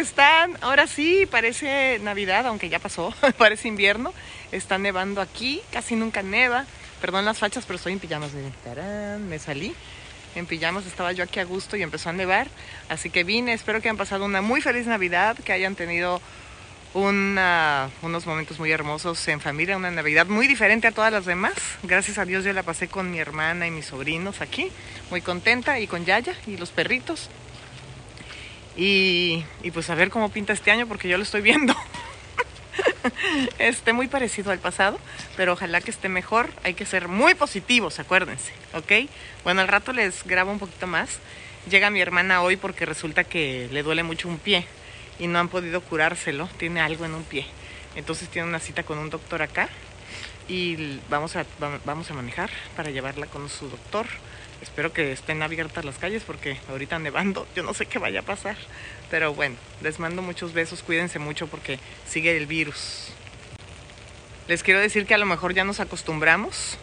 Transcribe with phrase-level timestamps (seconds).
[0.00, 0.58] están?
[0.60, 4.12] Ahora sí, parece Navidad, aunque ya pasó, parece invierno.
[4.50, 6.66] Está nevando aquí, casi nunca neva.
[7.00, 8.32] Perdón las fachas, pero estoy en pijamas.
[8.64, 9.74] Tarán, me salí.
[10.34, 12.48] En pijamas estaba yo aquí a gusto y empezó a nevar.
[12.88, 16.20] Así que vine, espero que hayan pasado una muy feliz Navidad, que hayan tenido
[16.94, 21.54] una, unos momentos muy hermosos en familia, una Navidad muy diferente a todas las demás.
[21.82, 24.70] Gracias a Dios yo la pasé con mi hermana y mis sobrinos aquí,
[25.10, 27.30] muy contenta, y con Yaya y los perritos.
[28.76, 31.74] Y, pues a ver cómo pinta este año porque yo lo estoy viendo.
[33.58, 34.98] esté muy parecido al pasado,
[35.36, 36.50] pero ojalá que esté mejor.
[36.64, 39.08] Hay que ser muy positivos, acuérdense, ¿ok?
[39.44, 41.18] Bueno, al rato les grabo un poquito más.
[41.70, 44.66] Llega mi hermana hoy porque resulta que le duele mucho un pie
[45.18, 46.48] y no han podido curárselo.
[46.56, 47.46] Tiene algo en un pie.
[47.94, 49.68] Entonces tiene una cita con un doctor acá
[50.48, 51.44] y vamos a,
[51.84, 54.06] vamos a manejar para llevarla con su doctor.
[54.62, 58.22] Espero que estén abiertas las calles porque ahorita nevando, yo no sé qué vaya a
[58.22, 58.56] pasar.
[59.10, 63.08] Pero bueno, les mando muchos besos, cuídense mucho porque sigue el virus.
[64.46, 66.78] Les quiero decir que a lo mejor ya nos acostumbramos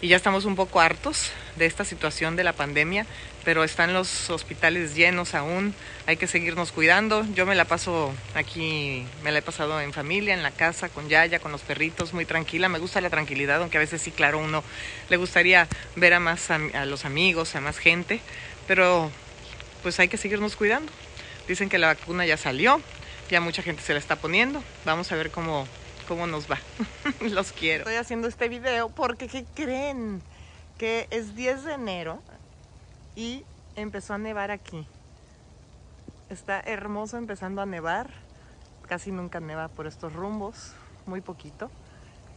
[0.00, 3.06] y ya estamos un poco hartos de esta situación de la pandemia,
[3.44, 5.74] pero están los hospitales llenos aún,
[6.06, 7.26] hay que seguirnos cuidando.
[7.34, 11.08] Yo me la paso aquí, me la he pasado en familia, en la casa, con
[11.08, 12.68] Yaya, con los perritos, muy tranquila.
[12.68, 14.64] Me gusta la tranquilidad, aunque a veces sí, claro, uno
[15.08, 18.20] le gustaría ver a más a, a los amigos, a más gente,
[18.66, 19.10] pero
[19.82, 20.90] pues hay que seguirnos cuidando.
[21.46, 22.80] Dicen que la vacuna ya salió,
[23.30, 24.64] ya mucha gente se la está poniendo.
[24.84, 25.68] Vamos a ver cómo,
[26.04, 26.58] cómo nos va.
[27.20, 27.80] Los quiero.
[27.80, 30.22] Estoy haciendo este video porque, ¿qué creen?
[30.78, 32.22] Que es 10 de enero
[33.16, 33.44] y
[33.76, 34.86] empezó a nevar aquí.
[36.30, 38.10] Está hermoso empezando a nevar.
[38.86, 40.72] Casi nunca neva por estos rumbos,
[41.06, 41.70] muy poquito.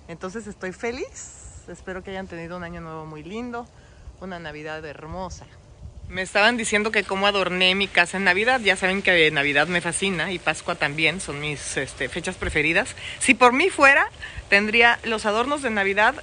[0.08, 1.66] Entonces estoy feliz.
[1.68, 3.68] Espero que hayan tenido un año nuevo muy lindo,
[4.22, 5.46] una Navidad hermosa.
[6.10, 8.62] Me estaban diciendo que cómo adorné mi casa en Navidad.
[8.62, 12.96] Ya saben que Navidad me fascina y Pascua también, son mis este, fechas preferidas.
[13.20, 14.10] Si por mí fuera,
[14.50, 16.16] tendría los adornos de Navidad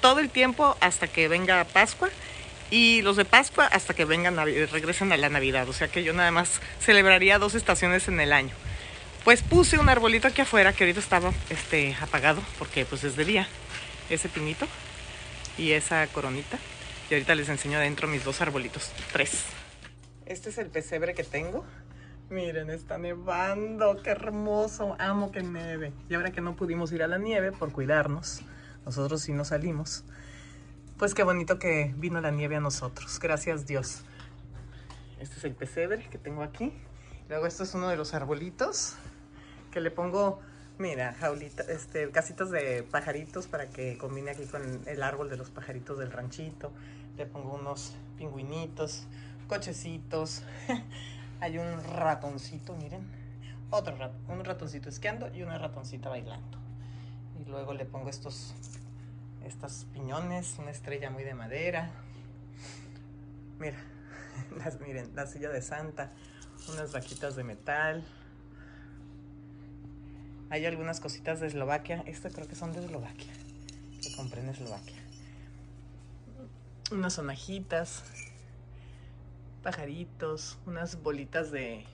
[0.00, 2.08] todo el tiempo hasta que venga Pascua
[2.70, 5.68] y los de Pascua hasta que vengan regresen a la Navidad.
[5.68, 8.54] O sea que yo nada más celebraría dos estaciones en el año.
[9.22, 13.24] Pues puse un arbolito aquí afuera que ahorita estaba este, apagado porque pues es de
[13.24, 13.48] día.
[14.10, 14.66] Ese pinito
[15.56, 16.58] y esa coronita.
[17.10, 18.92] Y ahorita les enseño adentro mis dos arbolitos.
[19.12, 19.44] Tres.
[20.26, 21.64] Este es el pesebre que tengo.
[22.28, 24.02] Miren, está nevando.
[24.02, 24.94] Qué hermoso.
[24.98, 25.94] Amo que nieve.
[26.10, 28.42] Y ahora que no pudimos ir a la nieve por cuidarnos,
[28.84, 30.04] nosotros sí nos salimos.
[30.98, 33.18] Pues qué bonito que vino la nieve a nosotros.
[33.20, 34.02] Gracias Dios.
[35.18, 36.74] Este es el pesebre que tengo aquí.
[37.30, 38.96] Luego esto es uno de los arbolitos
[39.70, 40.40] que le pongo
[40.78, 45.50] Mira, jaulita, este, casitas de pajaritos para que combine aquí con el árbol de los
[45.50, 46.70] pajaritos del ranchito.
[47.16, 49.08] Le pongo unos pingüinitos,
[49.48, 50.44] cochecitos.
[51.40, 53.04] Hay un ratoncito, miren.
[53.70, 56.58] Otro rat un ratoncito esquiando y una ratoncita bailando.
[57.40, 58.54] Y luego le pongo estos,
[59.44, 61.90] estos piñones, una estrella muy de madera.
[63.58, 63.78] Mira,
[64.56, 66.12] las, miren, la silla de Santa,
[66.72, 68.04] unas vaquitas de metal.
[70.50, 72.02] Hay algunas cositas de Eslovaquia.
[72.06, 73.32] Estas creo que son de Eslovaquia.
[74.02, 75.02] Que compré en Eslovaquia.
[76.90, 78.02] Unas sonajitas.
[79.62, 80.58] Pajaritos.
[80.66, 81.84] Unas bolitas de...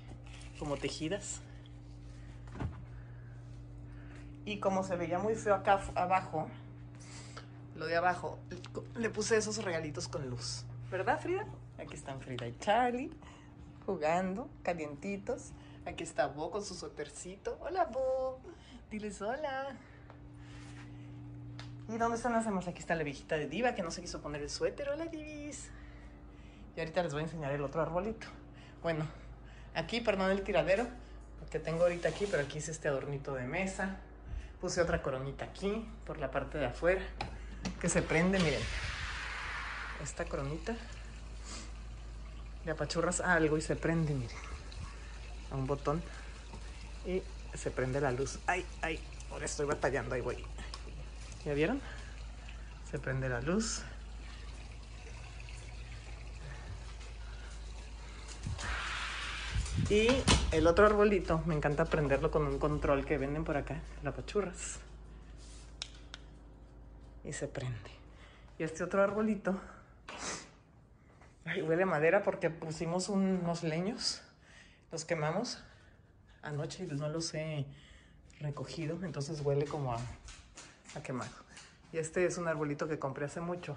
[0.58, 1.40] como tejidas.
[4.44, 6.48] Y como se veía muy feo acá abajo,
[7.76, 8.38] lo de abajo,
[8.94, 10.64] le puse esos regalitos con luz.
[10.90, 11.46] ¿Verdad, Frida?
[11.78, 13.10] Aquí están Frida y Charlie
[13.86, 15.50] jugando, calientitos.
[15.86, 17.58] Aquí está Bo con su suétercito.
[17.60, 18.40] Hola, Bo.
[18.90, 19.76] Diles hola.
[21.88, 22.66] ¿Y dónde están las demás?
[22.66, 24.88] Aquí está la viejita de Diva que no se quiso poner el suéter.
[24.88, 25.68] Hola, Divis.
[26.74, 28.26] Y ahorita les voy a enseñar el otro arbolito.
[28.82, 29.06] Bueno,
[29.74, 30.86] aquí, perdón el tiradero,
[31.50, 33.98] que tengo ahorita aquí, pero aquí es este adornito de mesa.
[34.60, 37.02] Puse otra coronita aquí, por la parte de afuera,
[37.80, 38.62] que se prende, miren.
[40.02, 40.74] Esta coronita.
[42.64, 44.53] Le apachurras algo y se prende, miren.
[45.50, 46.02] A un botón.
[47.06, 47.22] Y
[47.54, 48.38] se prende la luz.
[48.46, 49.00] Ay, ay,
[49.30, 50.44] ahora estoy batallando, ahí voy.
[51.44, 51.80] ¿Ya vieron?
[52.90, 53.82] Se prende la luz.
[59.90, 60.08] Y
[60.52, 64.78] el otro arbolito, me encanta prenderlo con un control que venden por acá, la pachurras.
[67.22, 67.90] Y se prende.
[68.58, 69.60] Y este otro arbolito,
[71.44, 74.22] ay, huele madera porque pusimos unos leños,
[74.94, 75.58] los quemamos
[76.42, 77.66] anoche y no los he
[78.38, 79.98] recogido, entonces huele como a,
[80.94, 81.32] a quemado.
[81.92, 83.76] Y este es un arbolito que compré hace mucho.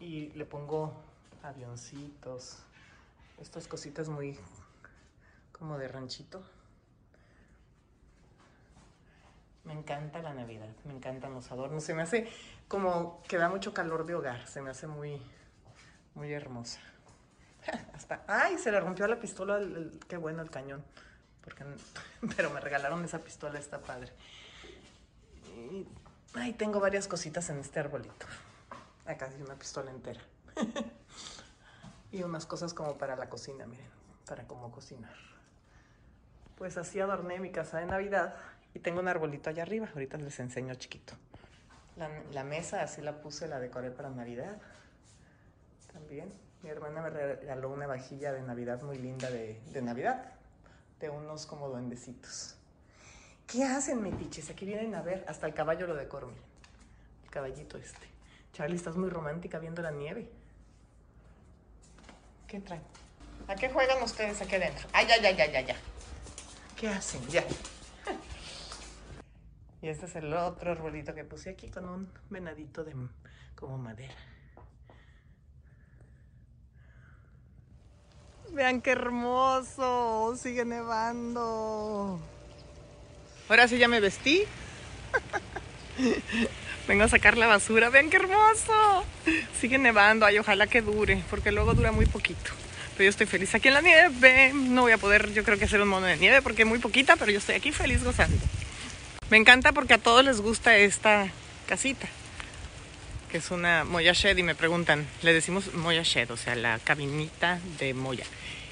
[0.00, 0.94] Y le pongo
[1.42, 2.60] avioncitos,
[3.38, 4.38] estas cositas muy
[5.52, 6.42] como de ranchito.
[9.64, 11.84] Me encanta la Navidad, me encantan los adornos.
[11.84, 12.30] Se me hace
[12.66, 15.20] como que da mucho calor de hogar, se me hace muy,
[16.14, 16.80] muy hermosa.
[18.26, 19.60] Ay, se le rompió la pistola,
[20.08, 20.84] qué bueno el cañón.
[22.36, 24.12] Pero me regalaron esa pistola, está padre.
[25.56, 25.86] Y,
[26.34, 28.26] ay, tengo varias cositas en este arbolito.
[29.06, 30.20] Acá hay una pistola entera.
[32.12, 33.86] y unas cosas como para la cocina, miren,
[34.26, 35.14] para cómo cocinar.
[36.56, 38.36] Pues así adorné mi casa de Navidad
[38.74, 41.14] y tengo un arbolito allá arriba, ahorita les enseño chiquito.
[41.96, 44.58] La, la mesa así la puse, la decoré para Navidad.
[45.92, 46.32] También
[46.62, 50.32] mi hermana me regaló una vajilla de Navidad muy linda de, Navidad,
[51.00, 52.56] de unos como duendecitos.
[53.46, 54.48] ¿Qué hacen, mi piches?
[54.50, 56.44] Aquí vienen a ver, hasta el caballo lo decoro, miren.
[57.24, 58.06] El caballito este.
[58.52, 60.30] Charlie, estás muy romántica viendo la nieve.
[62.46, 62.82] ¿Qué traen?
[63.48, 64.88] ¿A qué juegan ustedes aquí adentro?
[64.92, 65.76] Ay, ya, ya, ya, ya, ya.
[66.76, 67.26] ¿Qué hacen?
[67.28, 67.44] Ya.
[69.82, 72.94] Y este es el otro arbolito que puse aquí con un venadito de
[73.56, 74.14] como madera.
[78.52, 82.20] Vean qué hermoso, sigue nevando.
[83.48, 84.44] Ahora sí ya me vestí.
[86.86, 87.88] Vengo a sacar la basura.
[87.90, 89.04] Vean qué hermoso.
[89.58, 90.26] Sigue nevando.
[90.26, 92.50] Ay, ojalá que dure, porque luego dura muy poquito.
[92.92, 94.52] Pero yo estoy feliz aquí en la nieve.
[94.54, 96.78] No voy a poder, yo creo que hacer un mono de nieve porque es muy
[96.78, 98.36] poquita, pero yo estoy aquí feliz gozando.
[99.30, 101.28] Me encanta porque a todos les gusta esta
[101.66, 102.06] casita,
[103.32, 106.78] que es una Moya Shed y me preguntan, le decimos Moya Shed, o sea, la
[106.78, 108.26] cabinita de Moya,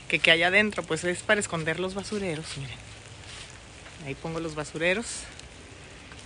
[0.07, 2.77] que que hay adentro, pues es para esconder los basureros, miren.
[4.05, 5.23] Ahí pongo los basureros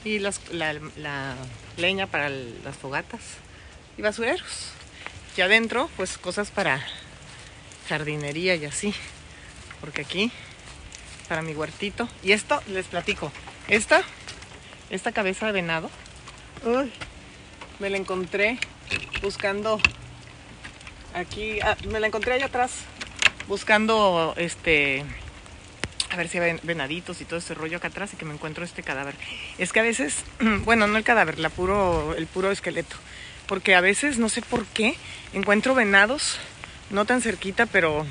[0.05, 1.37] y la, la
[1.77, 3.21] leña para las fogatas
[3.97, 4.73] y basureros.
[5.37, 6.85] Y adentro, pues cosas para
[7.89, 8.93] jardinería y así.
[9.81, 10.33] Porque aquí,
[11.29, 12.09] para mi huertito.
[12.25, 13.31] Y esto, les platico.
[13.69, 14.03] Esta
[14.91, 15.91] esta cabeza de venado.
[17.79, 18.59] Me la encontré
[19.23, 19.81] buscando
[21.15, 22.73] aquí, ah, me la encontré allá atrás
[23.49, 25.05] buscando este
[26.11, 28.65] a ver si hay venaditos y todo ese rollo acá atrás y que me encuentro
[28.65, 29.17] este cadáver.
[29.59, 30.25] Es que a veces,
[30.65, 32.97] bueno, no el cadáver, la puro, el puro esqueleto.
[33.47, 34.95] Porque a veces, no sé por qué,
[35.33, 36.39] encuentro venados,
[36.91, 38.07] no tan cerquita, pero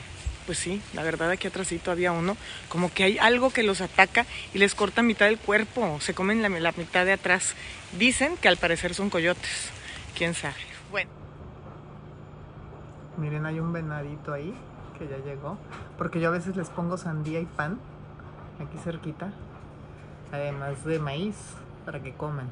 [0.45, 2.37] pues sí, la verdad aquí atrásito había uno,
[2.69, 6.41] como que hay algo que los ataca y les corta mitad del cuerpo, se comen
[6.41, 7.55] la, la mitad de atrás.
[7.97, 9.69] Dicen que al parecer son coyotes,
[10.17, 10.55] quién sabe.
[10.91, 11.09] Bueno.
[13.17, 14.53] Miren, hay un venadito ahí
[14.97, 15.57] que ya llegó,
[15.97, 17.79] porque yo a veces les pongo sandía y pan
[18.59, 19.31] aquí cerquita,
[20.31, 21.35] además de maíz
[21.85, 22.49] para que coman.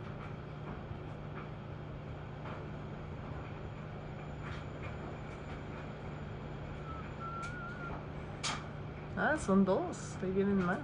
[9.46, 10.16] Son dos.
[10.24, 10.80] Ahí vienen más.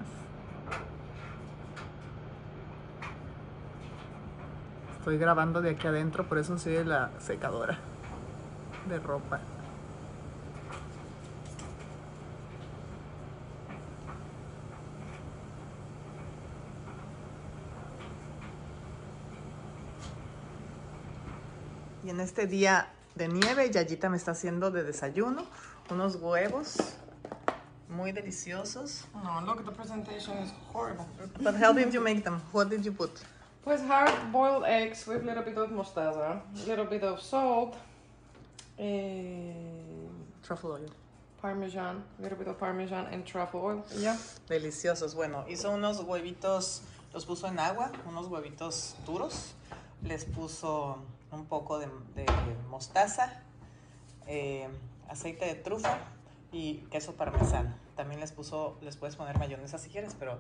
[5.00, 7.78] Estoy grabando de aquí adentro, por eso sigue la secadora
[8.90, 9.40] de ropa.
[22.04, 25.44] Y en este día de nieve, Yayita me está haciendo de desayuno
[25.90, 26.98] unos huevos
[27.90, 29.06] muy deliciosos.
[29.24, 31.08] No, look, the presentation is horrible.
[31.42, 32.42] But how did you make them?
[32.52, 33.12] What did you put?
[33.64, 37.76] Pues hard boiled eggs with a little bit of mostaza, a little bit of salt,
[38.78, 40.10] and
[40.44, 40.90] truffle oil.
[41.42, 43.86] Parmesan, a little bit of parmesan and truffle oil.
[43.98, 44.18] Yeah.
[44.48, 45.16] Deliciosos.
[45.16, 46.82] Bueno, hizo unos huevitos,
[47.14, 49.54] los puso en agua, unos huevitos duros.
[50.04, 51.00] Les puso
[51.32, 52.26] un poco de, de
[52.70, 53.42] mostaza,
[54.28, 54.68] eh,
[55.10, 56.00] aceite de trufa
[56.52, 57.74] y queso parmesano.
[57.96, 60.40] También les puso, les puedes poner mayonesa si quieres, pero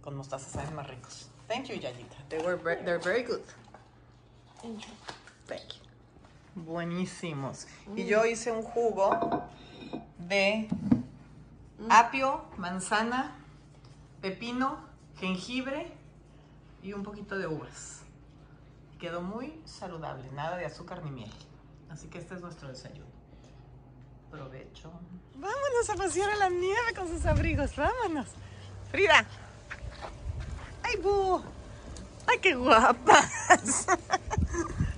[0.00, 1.28] con mostaza saben más ricos.
[1.48, 2.16] Thank you, Yayita.
[2.28, 3.42] They were they're very good.
[4.60, 4.92] Thank you.
[5.46, 6.62] Thank you.
[6.62, 7.66] Buenísimos.
[7.96, 9.44] Y yo hice un jugo
[10.18, 10.68] de
[11.88, 13.36] apio, manzana,
[14.20, 14.78] pepino,
[15.18, 15.92] jengibre
[16.82, 18.02] y un poquito de uvas.
[18.98, 21.32] Quedó muy saludable, nada de azúcar ni miel.
[21.90, 23.04] Así que este es nuestro desayuno.
[24.34, 24.90] Provecho.
[25.36, 27.76] Vámonos a pasear a la nieve con sus abrigos.
[27.76, 28.26] Vámonos.
[28.90, 29.24] Frida.
[30.82, 31.40] ¡Ay, bu!
[32.26, 33.86] ¡Ay, qué guapas!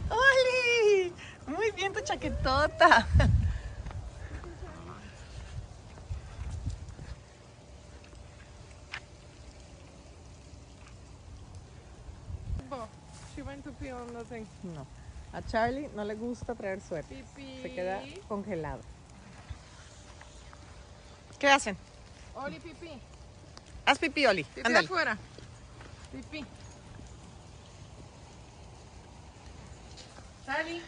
[0.09, 1.13] ¡Oli!
[1.47, 3.07] Muy bien tu chaquetota.
[13.35, 14.47] She went to pee on the thing.
[14.63, 14.87] No.
[15.35, 17.23] A Charlie no le gusta traer suerte.
[17.61, 18.81] Se queda congelado.
[21.39, 21.77] ¿Qué hacen?
[22.35, 22.91] Oli, pipí.
[23.85, 24.45] Haz pipí, Oli.
[24.45, 24.87] Pipí Andale.
[24.87, 25.19] afuera.
[26.13, 26.45] Pipí.
[30.45, 30.83] Charlie.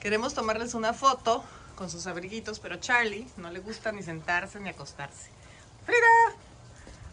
[0.00, 1.44] Queremos tomarles una foto
[1.76, 5.30] con sus abriguitos, pero Charlie no le gusta ni sentarse ni acostarse.
[5.84, 6.36] Frida.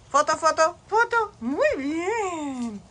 [0.10, 1.32] Foto, foto, foto.
[1.40, 2.82] Muy bien.